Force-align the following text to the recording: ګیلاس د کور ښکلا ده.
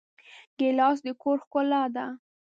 ګیلاس 0.57 0.97
د 1.05 1.07
کور 1.21 1.37
ښکلا 1.43 1.83
ده. 1.95 2.05